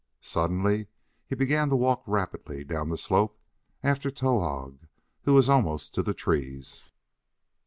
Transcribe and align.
Suddenly 0.19 0.87
he 1.27 1.35
began 1.35 1.69
to 1.69 1.75
walk 1.75 2.01
rapidly 2.07 2.63
down 2.63 2.89
the 2.89 2.97
slope 2.97 3.37
after 3.83 4.09
Towahg 4.09 4.87
who 5.25 5.35
was 5.35 5.47
almost 5.47 5.93
to 5.93 6.01
the 6.01 6.15
trees. 6.15 6.89